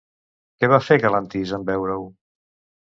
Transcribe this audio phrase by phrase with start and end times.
[0.63, 2.13] Què va fer Galantis en veure-ho?